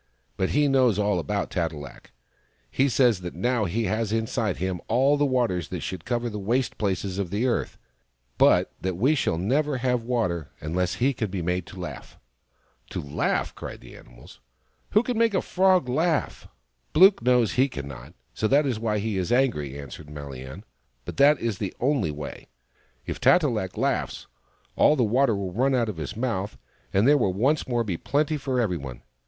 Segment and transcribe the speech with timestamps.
[0.35, 2.11] But he knows all about Tat e lak.
[2.71, 6.39] He says that now he has inside him all the waters that should cover the
[6.39, 7.77] waste places of the earth,
[8.39, 12.17] but that we shall never have water unless he can be made to laugh!""
[12.89, 14.39] To laugh!" cried the animals."
[14.93, 16.47] Who can make a Frog laugh?""
[16.95, 20.63] Blook knows he cannot, so that is why he is angry," answered MaHan."
[21.05, 22.47] But that is the only way.
[23.05, 24.25] If Tat e lak laughs,
[24.75, 26.57] all the water will run out of his mouth,
[26.91, 29.03] and there will once more be plenty for every one.